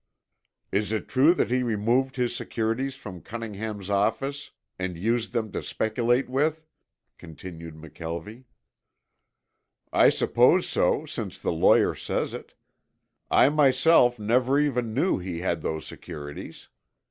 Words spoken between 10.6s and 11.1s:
so